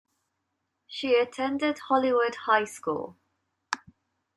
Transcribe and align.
She 0.87 1.13
attended 1.13 1.77
Hollywood 1.77 2.33
High 2.47 2.63
School. 2.65 3.17